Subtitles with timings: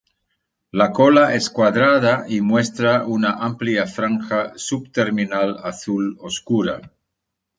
[0.79, 6.81] La cola es cuadrada y muestra una amplia franja subterminal azul oscura.